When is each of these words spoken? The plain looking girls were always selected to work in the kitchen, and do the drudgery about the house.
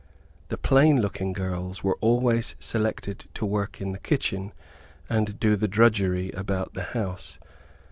The 0.47 0.57
plain 0.57 0.99
looking 0.99 1.31
girls 1.31 1.83
were 1.83 1.95
always 2.01 2.55
selected 2.59 3.25
to 3.35 3.45
work 3.45 3.79
in 3.79 3.91
the 3.91 3.99
kitchen, 3.99 4.51
and 5.07 5.39
do 5.39 5.55
the 5.55 5.67
drudgery 5.67 6.31
about 6.31 6.73
the 6.73 6.81
house. 6.97 7.37